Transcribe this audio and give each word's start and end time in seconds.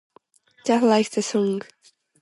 Just 0.65 0.83
like 0.83 1.11
the 1.11 1.21
song. 1.21 1.61